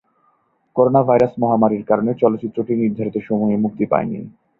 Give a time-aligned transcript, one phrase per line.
[0.75, 4.19] Coronavirus মহামারীর কারণে চলচ্চিত্রটি নির্ধারিত সময়ে মুক্তি পায়নি।